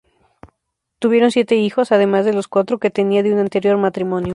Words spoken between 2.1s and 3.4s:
de los cuatro que tenía de un